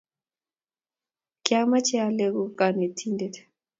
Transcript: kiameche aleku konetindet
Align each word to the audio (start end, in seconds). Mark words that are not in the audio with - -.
kiameche 1.43 1.95
aleku 2.07 2.43
konetindet 2.57 3.35